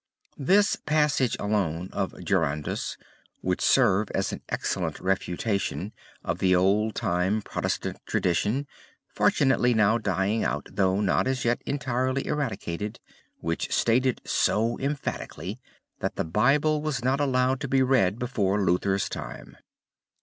[0.39, 2.97] This passage alone of Durandus
[3.43, 5.93] would serve as an excellent refutation
[6.23, 8.65] of the old time Protestant tradition,
[9.13, 12.99] fortunately now dying out though not as yet entirely eradicated,
[13.41, 15.59] which stated so emphatically
[15.99, 19.55] that the Bible was not allowed to be read before Luther's time.